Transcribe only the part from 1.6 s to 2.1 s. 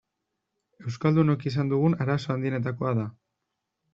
dugun